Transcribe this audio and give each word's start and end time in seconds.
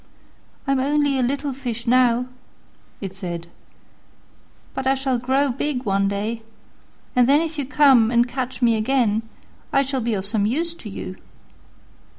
"I'm 0.65 0.79
only 0.79 1.19
a 1.19 1.21
little 1.21 1.53
fish 1.53 1.85
now," 1.85 2.25
it 3.01 3.13
said, 3.13 3.45
"but 4.73 4.87
I 4.87 4.95
shall 4.95 5.19
grow 5.19 5.49
big 5.51 5.83
one 5.85 6.07
day, 6.07 6.41
and 7.15 7.29
then 7.29 7.39
if 7.39 7.59
you 7.59 7.65
come 7.67 8.09
and 8.09 8.27
catch 8.27 8.63
me 8.63 8.77
again 8.77 9.21
I 9.71 9.83
shall 9.83 10.01
be 10.01 10.15
of 10.15 10.25
some 10.25 10.47
use 10.47 10.73
to 10.73 10.89
you." 10.89 11.17